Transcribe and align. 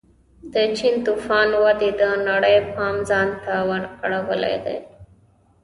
د 0.53 0.55
چین 0.77 0.95
توفا 1.05 1.39
ودې 1.63 1.89
د 2.01 2.03
نړۍ 2.29 2.55
پام 2.73 2.95
ځان 3.09 3.29
ته 3.43 3.53
ور 3.67 3.83
اړولی 4.05 4.55
دی. 4.65 4.77